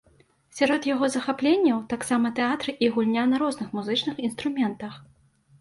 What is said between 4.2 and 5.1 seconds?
інструментах.